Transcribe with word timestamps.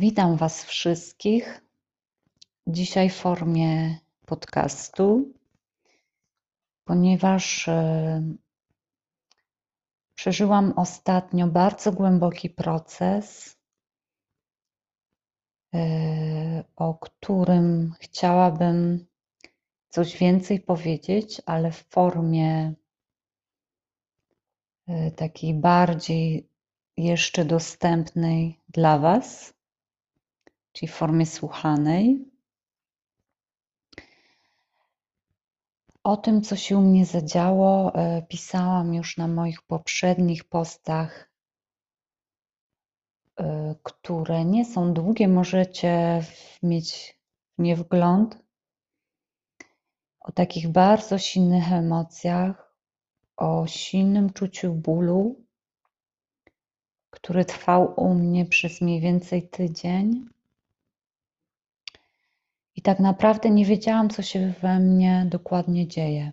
Witam 0.00 0.36
Was 0.36 0.64
wszystkich. 0.64 1.62
Dzisiaj 2.66 3.10
w 3.10 3.14
formie 3.14 3.98
podcastu, 4.26 5.32
ponieważ 6.84 7.68
e, 7.68 8.22
przeżyłam 10.14 10.72
ostatnio 10.76 11.46
bardzo 11.46 11.92
głęboki 11.92 12.50
proces, 12.50 13.56
e, 15.74 16.64
o 16.76 16.94
którym 16.94 17.94
chciałabym 18.00 19.06
coś 19.88 20.16
więcej 20.16 20.60
powiedzieć, 20.60 21.42
ale 21.46 21.72
w 21.72 21.84
formie 21.84 22.74
e, 24.86 25.10
takiej 25.10 25.54
bardziej 25.54 26.48
jeszcze 26.96 27.44
dostępnej 27.44 28.60
dla 28.68 28.98
Was 28.98 29.57
czyli 30.78 30.92
w 30.92 30.94
formie 30.94 31.26
słuchanej. 31.26 32.24
O 36.04 36.16
tym, 36.16 36.42
co 36.42 36.56
się 36.56 36.78
u 36.78 36.80
mnie 36.80 37.06
zadziało, 37.06 37.94
e, 37.94 38.22
pisałam 38.22 38.94
już 38.94 39.16
na 39.16 39.28
moich 39.28 39.62
poprzednich 39.62 40.44
postach, 40.44 41.30
e, 43.40 43.74
które 43.82 44.44
nie 44.44 44.64
są 44.64 44.94
długie. 44.94 45.28
Możecie 45.28 46.24
mieć 46.62 47.18
nie 47.58 47.76
wgląd. 47.76 48.38
O 50.20 50.32
takich 50.32 50.68
bardzo 50.68 51.18
silnych 51.18 51.72
emocjach, 51.72 52.74
o 53.36 53.66
silnym 53.66 54.32
czuciu 54.32 54.74
bólu, 54.74 55.44
który 57.10 57.44
trwał 57.44 57.94
u 57.96 58.14
mnie 58.14 58.46
przez 58.46 58.80
mniej 58.80 59.00
więcej 59.00 59.48
tydzień. 59.48 60.37
Tak 62.88 63.00
naprawdę 63.00 63.50
nie 63.50 63.64
wiedziałam, 63.64 64.10
co 64.10 64.22
się 64.22 64.54
we 64.62 64.80
mnie 64.80 65.26
dokładnie 65.30 65.88
dzieje. 65.88 66.32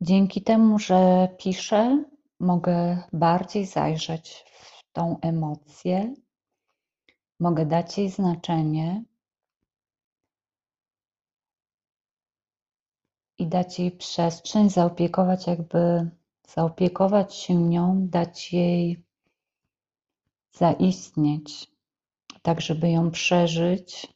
Dzięki 0.00 0.42
temu, 0.42 0.78
że 0.78 1.28
piszę, 1.38 2.04
mogę 2.40 3.02
bardziej 3.12 3.66
zajrzeć 3.66 4.44
w 4.48 4.82
tą 4.92 5.20
emocję, 5.20 6.14
mogę 7.40 7.66
dać 7.66 7.98
jej 7.98 8.10
znaczenie 8.10 9.04
i 13.38 13.46
dać 13.46 13.78
jej 13.78 13.92
przestrzeń, 13.92 14.70
zaopiekować 14.70 15.46
jakby, 15.46 16.10
zaopiekować 16.48 17.34
się 17.34 17.54
nią, 17.54 18.08
dać 18.08 18.52
jej 18.52 19.04
zaistnieć 20.52 21.73
tak 22.44 22.60
żeby 22.60 22.90
ją 22.90 23.10
przeżyć, 23.10 24.06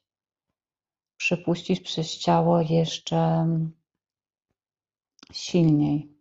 przepuścić 1.17 1.81
przez 1.81 2.19
ciało 2.19 2.61
jeszcze 2.61 3.47
silniej. 5.33 6.15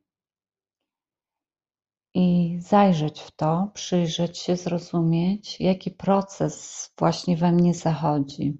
I 2.13 2.57
zajrzeć 2.61 3.21
w 3.21 3.31
to, 3.31 3.71
przyjrzeć 3.73 4.37
się, 4.37 4.55
zrozumieć, 4.55 5.59
jaki 5.59 5.91
proces 5.91 6.89
właśnie 6.97 7.37
we 7.37 7.51
mnie 7.51 7.73
zachodzi. 7.73 8.57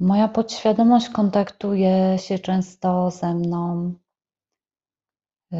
Moja 0.00 0.28
podświadomość 0.28 1.08
kontaktuje 1.08 2.16
się 2.18 2.38
często 2.38 3.10
ze 3.10 3.34
mną 3.34 3.94
y, 5.52 5.56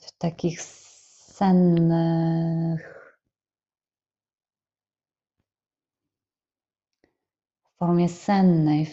w 0.00 0.12
takich 0.18 0.62
sennych 1.32 3.01
formie 7.82 8.08
sennej, 8.08 8.86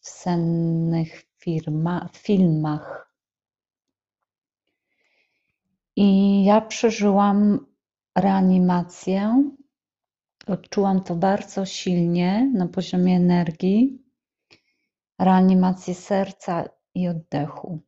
w 0.00 0.08
sennych 0.08 1.22
firma, 1.38 2.08
filmach. 2.12 3.14
I 5.96 6.44
ja 6.44 6.60
przeżyłam 6.60 7.66
reanimację. 8.18 9.50
Odczułam 10.46 11.02
to 11.02 11.14
bardzo 11.14 11.66
silnie 11.66 12.50
na 12.54 12.68
poziomie 12.68 13.16
energii. 13.16 14.02
Reanimację 15.18 15.94
serca 15.94 16.64
i 16.94 17.08
oddechu. 17.08 17.80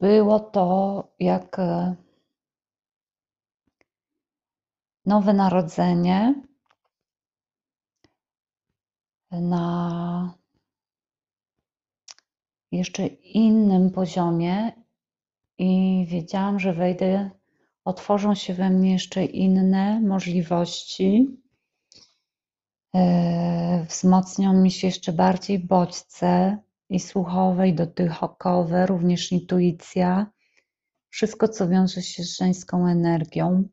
Było 0.00 0.40
to 0.40 1.08
jak 1.18 1.60
nowe 5.06 5.32
narodzenie 5.32 6.34
na 9.30 10.34
jeszcze 12.72 13.06
innym 13.06 13.90
poziomie 13.90 14.72
i 15.58 16.04
wiedziałam, 16.08 16.60
że 16.60 16.72
wejdę, 16.72 17.30
otworzą 17.84 18.34
się 18.34 18.54
we 18.54 18.70
mnie 18.70 18.92
jeszcze 18.92 19.24
inne 19.24 20.00
możliwości. 20.00 21.36
E, 22.94 23.86
wzmocnią 23.88 24.52
mi 24.52 24.70
się 24.70 24.86
jeszcze 24.86 25.12
bardziej 25.12 25.58
bodźce 25.58 26.58
i 26.88 27.00
słuchowe, 27.00 27.68
i 27.68 27.74
dotykowe, 27.74 28.86
również 28.86 29.32
intuicja. 29.32 30.26
Wszystko, 31.08 31.48
co 31.48 31.68
wiąże 31.68 32.02
się 32.02 32.22
z 32.22 32.36
żeńską 32.36 32.88
energią 32.88 33.68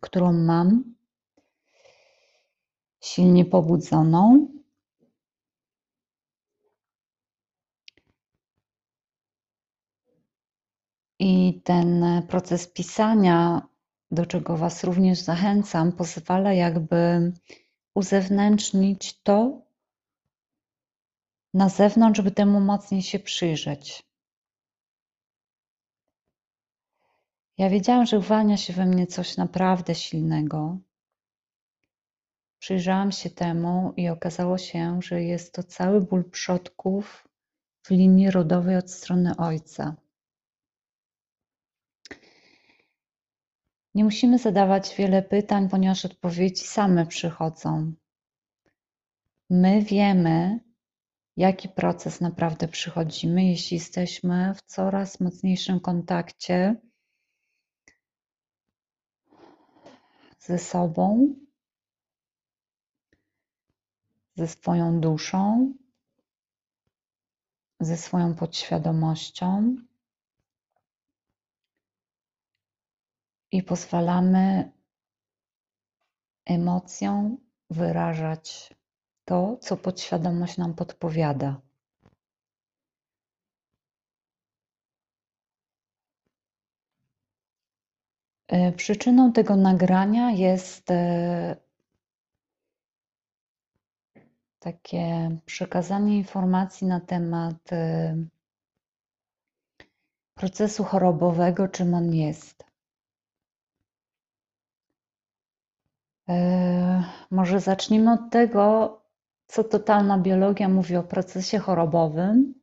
którą 0.00 0.32
mam, 0.32 0.94
silnie 3.00 3.44
pobudzoną. 3.44 4.48
I 11.18 11.60
ten 11.64 12.04
proces 12.28 12.68
pisania, 12.68 13.68
do 14.10 14.26
czego 14.26 14.56
Was 14.56 14.84
również 14.84 15.20
zachęcam, 15.20 15.92
pozwala 15.92 16.52
jakby 16.52 17.32
uzewnętrznić 17.94 19.22
to 19.22 19.62
na 21.54 21.68
zewnątrz, 21.68 22.16
żeby 22.16 22.30
temu 22.30 22.60
mocniej 22.60 23.02
się 23.02 23.18
przyjrzeć. 23.18 24.05
Ja 27.58 27.70
wiedziałam, 27.70 28.06
że 28.06 28.18
uwalnia 28.18 28.56
się 28.56 28.72
we 28.72 28.86
mnie 28.86 29.06
coś 29.06 29.36
naprawdę 29.36 29.94
silnego. 29.94 30.78
Przyjrzałam 32.58 33.12
się 33.12 33.30
temu 33.30 33.92
i 33.96 34.08
okazało 34.08 34.58
się, 34.58 35.02
że 35.02 35.22
jest 35.22 35.54
to 35.54 35.62
cały 35.62 36.00
ból 36.00 36.30
przodków 36.30 37.28
w 37.82 37.90
linii 37.90 38.30
rodowej 38.30 38.76
od 38.76 38.90
strony 38.90 39.36
ojca. 39.36 39.96
Nie 43.94 44.04
musimy 44.04 44.38
zadawać 44.38 44.94
wiele 44.98 45.22
pytań, 45.22 45.68
ponieważ 45.68 46.04
odpowiedzi 46.04 46.64
same 46.64 47.06
przychodzą. 47.06 47.92
My 49.50 49.82
wiemy, 49.82 50.60
jaki 51.36 51.68
proces 51.68 52.20
naprawdę 52.20 52.68
przychodzimy, 52.68 53.44
jeśli 53.44 53.74
jesteśmy 53.74 54.54
w 54.54 54.62
coraz 54.62 55.20
mocniejszym 55.20 55.80
kontakcie 55.80 56.76
ze 60.46 60.58
sobą, 60.58 61.34
ze 64.36 64.48
swoją 64.48 65.00
duszą, 65.00 65.72
ze 67.80 67.96
swoją 67.96 68.34
podświadomością 68.34 69.76
i 73.52 73.62
pozwalamy 73.62 74.72
emocjom 76.44 77.38
wyrażać 77.70 78.74
to, 79.24 79.56
co 79.60 79.76
podświadomość 79.76 80.56
nam 80.58 80.74
podpowiada. 80.74 81.60
Przyczyną 88.76 89.32
tego 89.32 89.56
nagrania 89.56 90.30
jest 90.30 90.90
e, 90.90 91.56
takie 94.58 95.36
przekazanie 95.46 96.16
informacji 96.16 96.86
na 96.86 97.00
temat 97.00 97.72
e, 97.72 98.16
procesu 100.34 100.84
chorobowego, 100.84 101.68
czym 101.68 101.94
on 101.94 102.14
jest. 102.14 102.64
Może 107.30 107.60
zacznijmy 107.60 108.12
od 108.12 108.30
tego, 108.30 109.00
co 109.46 109.64
totalna 109.64 110.18
biologia 110.18 110.68
mówi 110.68 110.96
o 110.96 111.02
procesie 111.02 111.58
chorobowym 111.58 112.54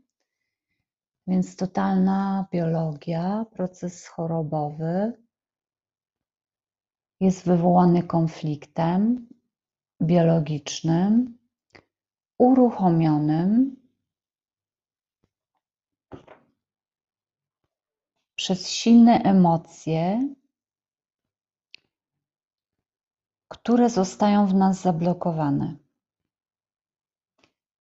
Więc 1.28 1.56
totalna 1.56 2.48
biologia, 2.52 3.46
proces 3.52 4.08
chorobowy 4.08 5.23
jest 7.24 7.46
wywołany 7.46 8.04
konfliktem 8.04 9.28
biologicznym, 10.02 11.38
uruchomionym 12.38 13.76
przez 18.36 18.70
silne 18.70 19.22
emocje, 19.22 20.34
które 23.48 23.90
zostają 23.90 24.48
w 24.48 24.54
nas 24.54 24.82
zablokowane. 24.82 25.76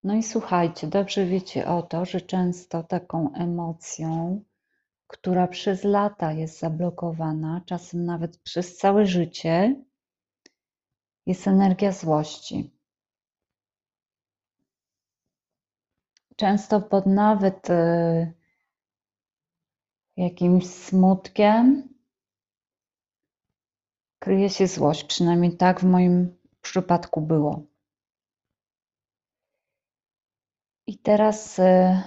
No 0.05 0.15
i 0.15 0.23
słuchajcie, 0.23 0.87
dobrze 0.87 1.27
wiecie 1.27 1.69
o 1.69 1.83
to, 1.83 2.05
że 2.05 2.21
często 2.21 2.83
taką 2.83 3.35
emocją, 3.35 4.45
która 5.13 5.49
przez 5.49 5.85
lata 5.85 6.33
jest 6.33 6.59
zablokowana, 6.59 7.61
czasem 7.67 8.05
nawet 8.05 8.39
przez 8.39 8.77
całe 8.77 9.07
życie, 9.07 9.85
jest 11.27 11.49
energia 11.49 11.93
złości. 11.93 12.71
Często 16.37 16.81
pod 16.81 17.07
nawet 17.07 17.71
y, 17.71 18.33
jakimś 20.17 20.67
smutkiem 20.67 21.89
kryje 24.19 24.51
się 24.51 24.67
złość. 24.67 25.05
Przynajmniej 25.05 25.57
tak 25.57 25.81
w 25.81 25.85
moim 25.85 26.39
przypadku 26.63 27.21
było. 27.21 27.63
I 30.87 30.99
teraz 30.99 31.59
y, 31.59 32.03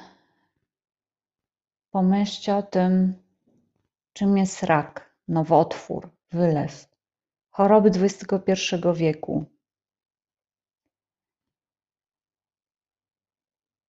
pomyślcie 1.95 2.55
o 2.55 2.63
tym, 2.63 3.13
czym 4.13 4.37
jest 4.37 4.63
rak, 4.63 5.15
nowotwór, 5.27 6.09
wylew, 6.31 6.87
choroby 7.49 7.89
XXI 7.89 8.53
wieku. 8.95 9.45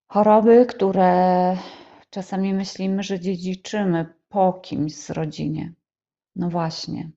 Choroby, 0.08 0.66
które 0.66 1.56
czasami 2.10 2.54
myślimy, 2.54 3.02
że 3.02 3.20
dziedziczymy 3.20 4.14
po 4.28 4.52
kimś 4.52 4.96
z 4.96 5.10
rodzinie. 5.10 5.72
No 6.36 6.50
właśnie. 6.50 7.10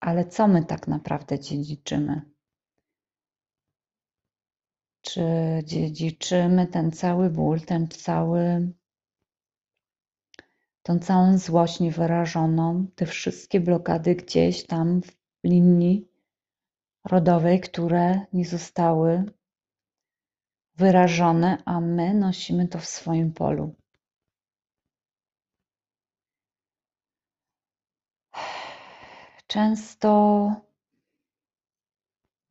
Ale 0.00 0.24
co 0.24 0.48
my 0.48 0.64
tak 0.64 0.88
naprawdę 0.88 1.38
dziedziczymy? 1.38 2.22
Czy 5.00 5.22
dziedziczymy 5.64 6.66
ten 6.66 6.92
cały 6.92 7.30
ból, 7.30 7.60
ten 7.60 7.88
cały, 7.88 8.72
tą 10.88 10.98
całą 10.98 11.38
złość 11.38 11.80
niewyrażoną, 11.80 12.86
te 12.94 13.06
wszystkie 13.06 13.60
blokady 13.60 14.14
gdzieś 14.14 14.66
tam 14.66 15.02
w 15.02 15.16
linii 15.44 16.08
rodowej, 17.04 17.60
które 17.60 18.20
nie 18.32 18.44
zostały 18.44 19.24
wyrażone, 20.76 21.62
a 21.64 21.80
my 21.80 22.14
nosimy 22.14 22.68
to 22.68 22.78
w 22.78 22.86
swoim 22.86 23.32
polu. 23.32 23.74
Często 29.46 30.10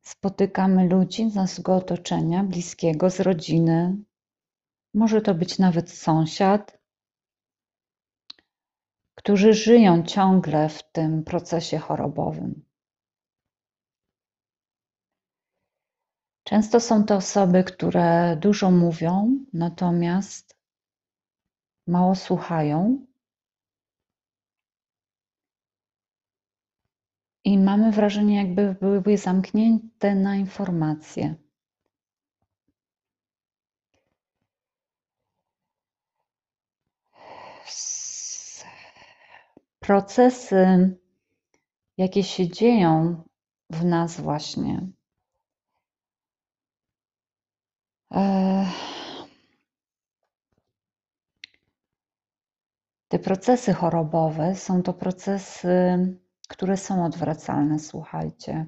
spotykamy 0.00 0.88
ludzi 0.88 1.30
z 1.30 1.34
naszego 1.34 1.76
otoczenia, 1.76 2.44
bliskiego, 2.44 3.10
z 3.10 3.20
rodziny. 3.20 3.96
Może 4.94 5.20
to 5.20 5.34
być 5.34 5.58
nawet 5.58 5.90
sąsiad, 5.90 6.77
którzy 9.18 9.52
żyją 9.54 10.02
ciągle 10.02 10.68
w 10.68 10.92
tym 10.92 11.24
procesie 11.24 11.78
chorobowym. 11.78 12.64
Często 16.44 16.80
są 16.80 17.04
to 17.04 17.16
osoby, 17.16 17.64
które 17.64 18.36
dużo 18.36 18.70
mówią, 18.70 19.44
natomiast 19.52 20.56
mało 21.86 22.14
słuchają. 22.14 23.06
I 27.44 27.58
mamy 27.58 27.92
wrażenie, 27.92 28.36
jakby 28.36 28.74
były 28.80 29.16
zamknięte 29.16 30.14
na 30.14 30.36
informacje. 30.36 31.34
Procesy, 39.88 40.96
jakie 41.96 42.22
się 42.24 42.48
dzieją 42.48 43.22
w 43.70 43.84
nas, 43.84 44.20
właśnie, 44.20 44.88
te 53.08 53.18
procesy 53.18 53.72
chorobowe 53.72 54.54
są 54.54 54.82
to 54.82 54.92
procesy, 54.92 55.68
które 56.48 56.76
są 56.76 57.04
odwracalne, 57.04 57.78
słuchajcie. 57.78 58.66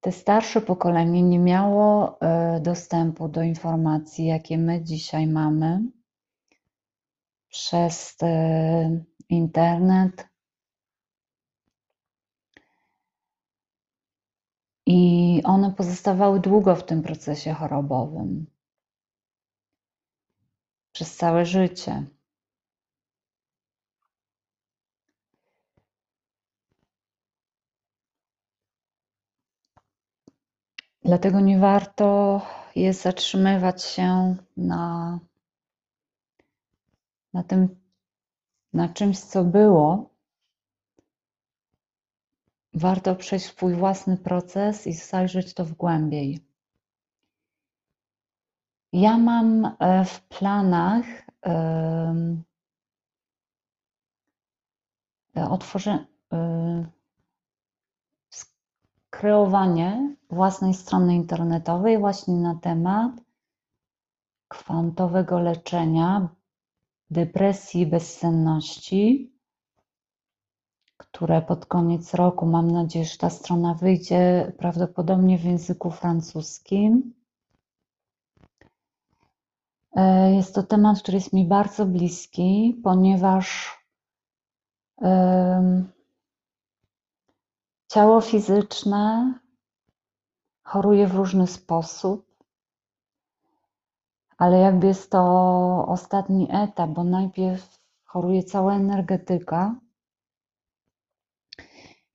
Te 0.00 0.12
starsze 0.12 0.60
pokolenie 0.60 1.22
nie 1.22 1.38
miało 1.38 2.20
e, 2.20 2.60
dostępu 2.60 3.28
do 3.28 3.42
informacji, 3.42 4.26
jakie 4.26 4.58
my 4.58 4.84
dzisiaj 4.84 5.26
mamy 5.26 5.82
przez 7.48 8.16
e, 8.22 9.04
internet, 9.28 10.28
I 14.86 15.42
one 15.44 15.72
pozostawały 15.72 16.40
długo 16.40 16.76
w 16.76 16.84
tym 16.84 17.02
procesie 17.02 17.52
chorobowym. 17.54 18.46
Przez 20.92 21.16
całe 21.16 21.46
życie. 21.46 22.04
Dlatego 31.04 31.40
nie 31.40 31.58
warto 31.58 32.40
jest 32.76 33.02
zatrzymywać 33.02 33.84
się 33.84 34.36
na, 34.56 35.18
na 37.32 37.42
tym, 37.42 37.85
na 38.76 38.88
czymś, 38.88 39.18
co 39.18 39.44
było, 39.44 40.10
warto 42.74 43.16
przejść 43.16 43.46
swój 43.46 43.74
własny 43.74 44.16
proces 44.16 44.86
i 44.86 44.92
zajrzeć 44.92 45.54
to 45.54 45.64
w 45.64 45.72
głębiej. 45.72 46.46
Ja 48.92 49.18
mam 49.18 49.76
e, 49.78 50.04
w 50.04 50.22
planach 50.22 51.06
otworzenie, 55.50 56.06
kreowanie 59.10 60.16
własnej 60.30 60.74
strony 60.74 61.14
internetowej 61.14 61.98
właśnie 61.98 62.34
na 62.34 62.54
temat 62.54 63.12
kwantowego 64.48 65.40
leczenia 65.40 66.28
depresji 67.10 67.86
bezsenności 67.86 69.32
które 70.96 71.42
pod 71.42 71.66
koniec 71.66 72.14
roku, 72.14 72.46
mam 72.46 72.70
nadzieję, 72.70 73.04
że 73.04 73.18
ta 73.18 73.30
strona 73.30 73.74
wyjdzie 73.74 74.52
prawdopodobnie 74.58 75.38
w 75.38 75.44
języku 75.44 75.90
francuskim. 75.90 77.14
E, 79.96 80.34
jest 80.34 80.54
to 80.54 80.62
temat, 80.62 81.02
który 81.02 81.16
jest 81.16 81.32
mi 81.32 81.44
bardzo 81.44 81.86
bliski, 81.86 82.80
ponieważ 82.84 83.76
ciało 87.88 88.20
fizyczne 88.20 89.34
choruje 90.62 91.06
w 91.06 91.14
różny 91.14 91.46
sposób, 91.46 92.25
ale 94.38 94.58
jakby 94.58 94.86
jest 94.86 95.10
to 95.10 95.20
ostatni 95.88 96.48
etap, 96.50 96.90
bo 96.90 97.04
najpierw 97.04 97.80
choruje 98.04 98.42
cała 98.42 98.74
energetyka, 98.74 99.80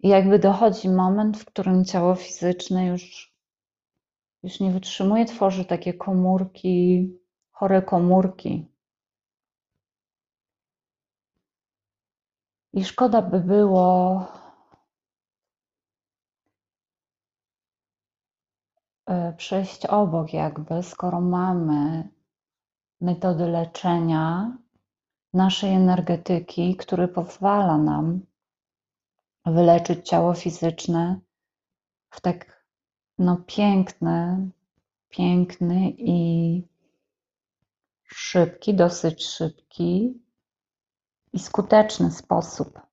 i 0.04 0.08
jakby 0.08 0.40
dochodzi 0.40 0.90
moment, 0.90 1.38
w 1.38 1.46
którym 1.46 1.86
ciało 1.86 2.16
fizyczne 2.16 2.88
już, 2.88 3.36
już 4.44 4.60
nie 4.60 4.72
wytrzymuje, 4.72 5.26
tworzy 5.26 5.66
takie 5.66 5.94
komórki, 5.94 7.10
chore 7.52 7.82
komórki. 7.82 8.68
I 12.74 12.84
szkoda 12.84 13.22
by 13.22 13.40
było 13.40 14.26
przejść 19.38 19.86
obok, 19.86 20.34
jakby, 20.34 20.84
skoro 20.84 21.22
mamy 21.22 22.10
metody 23.02 23.48
leczenia 23.48 24.58
naszej 25.34 25.74
energetyki, 25.74 26.76
który 26.76 27.08
pozwala 27.08 27.78
nam 27.78 28.22
wyleczyć 29.46 30.10
ciało 30.10 30.34
fizyczne 30.34 31.20
w 32.10 32.22
tak 32.22 32.66
no, 33.18 33.38
piękny, 33.48 34.50
piękny 35.10 35.94
i 35.98 36.64
szybki, 38.04 38.74
dosyć 38.74 39.26
szybki 39.26 40.22
i 41.34 41.40
skuteczny 41.40 42.12
sposób. 42.12 42.91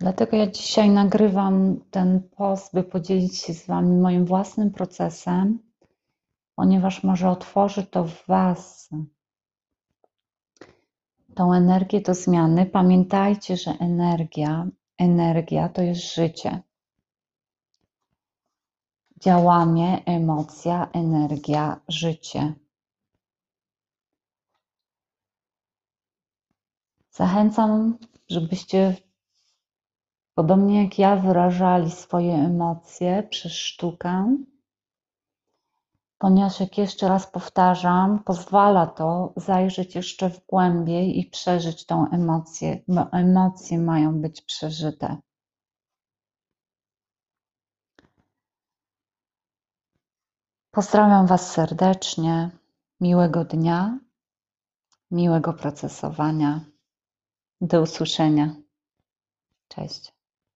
Dlatego 0.00 0.36
ja 0.36 0.46
dzisiaj 0.46 0.90
nagrywam 0.90 1.80
ten 1.90 2.22
post, 2.22 2.74
by 2.74 2.82
podzielić 2.82 3.38
się 3.38 3.54
z 3.54 3.66
Wami 3.66 3.96
moim 3.96 4.24
własnym 4.24 4.70
procesem, 4.70 5.58
ponieważ 6.54 7.02
może 7.02 7.30
otworzy 7.30 7.86
to 7.86 8.04
w 8.04 8.26
Was 8.26 8.90
tą 11.34 11.52
energię 11.54 12.00
do 12.00 12.14
zmiany. 12.14 12.66
Pamiętajcie, 12.66 13.56
że 13.56 13.70
energia, 13.70 14.66
energia 14.98 15.68
to 15.68 15.82
jest 15.82 16.14
życie. 16.14 16.62
Działanie, 19.20 20.02
emocja, 20.06 20.90
energia, 20.92 21.80
życie. 21.88 22.54
Zachęcam, 27.10 27.98
żebyście 28.28 28.96
podobnie 30.34 30.84
jak 30.84 30.98
ja 30.98 31.16
wyrażali 31.16 31.90
swoje 31.90 32.34
emocje 32.34 33.22
przez 33.30 33.52
sztukę, 33.52 34.36
ponieważ 36.18 36.60
jak 36.60 36.78
jeszcze 36.78 37.08
raz 37.08 37.26
powtarzam, 37.26 38.24
pozwala 38.24 38.86
to 38.86 39.32
zajrzeć 39.36 39.94
jeszcze 39.94 40.30
w 40.30 40.46
głębiej 40.46 41.18
i 41.18 41.30
przeżyć 41.30 41.86
tą 41.86 42.10
emocję, 42.10 42.82
bo 42.88 43.12
emocje 43.12 43.78
mają 43.78 44.20
być 44.20 44.42
przeżyte. 44.42 45.16
Pozdrawiam 50.70 51.26
Was 51.26 51.52
serdecznie, 51.52 52.50
miłego 53.00 53.44
dnia, 53.44 53.98
miłego 55.10 55.52
procesowania. 55.52 56.64
Do 57.60 57.82
usłyszenia. 57.82 58.54
Cześć. 59.68 60.19